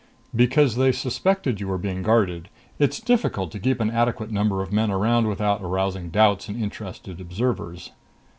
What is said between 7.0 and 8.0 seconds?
observers."